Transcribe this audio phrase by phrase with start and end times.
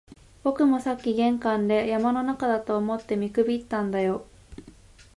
[0.41, 4.25] 僕もさっき玄関で、山の中だと思って見くびったんだよ